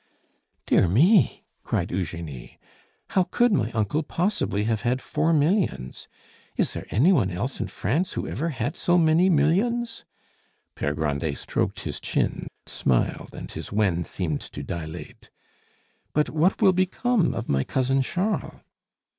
[0.65, 2.57] "Dear me!" cried Eugenie,
[3.09, 6.07] "how could my uncle possibly have had four millions?
[6.57, 10.03] Is there any one else in France who ever had so many millions?"
[10.73, 15.29] Pere Grandet stroked his chin, smiled, and his wen seemed to dilate.
[16.13, 18.55] "But what will become of my cousin Charles?"